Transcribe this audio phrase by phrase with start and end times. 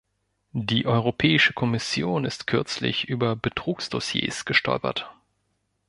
[0.53, 5.11] Die Europäische Kommission ist kürzlich über Betrugsdossiers gestolpert.